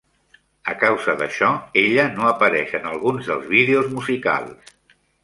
A 0.71 0.73
causa 0.83 1.13
d'això, 1.19 1.49
Ella 1.81 2.05
no 2.15 2.25
apareix 2.29 2.73
en 2.79 2.87
alguns 2.93 3.29
dels 3.33 3.47
vídeos 3.53 3.91
musicals. 3.99 4.73